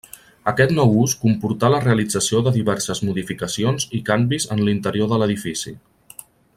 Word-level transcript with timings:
Aquest 0.51 0.71
nou 0.77 0.95
ús 1.01 1.13
comportà 1.25 1.69
la 1.73 1.81
realització 1.83 2.41
de 2.47 2.55
diverses 2.55 3.03
modificacions 3.09 3.87
i 3.99 4.03
canvis 4.11 4.51
en 4.57 4.65
l'interior 4.71 5.13
de 5.13 5.21
l'edifici. 5.25 5.77